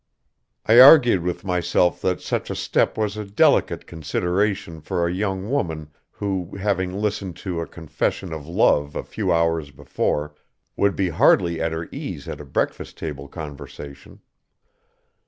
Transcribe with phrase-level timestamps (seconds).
[0.65, 5.47] I argued with myself that such a step was a delicate consideration for a young
[5.47, 10.33] woman, who, having listened to a confession of love a few hours before,
[10.75, 14.21] would be hardly at her ease at a breakfast table conversation.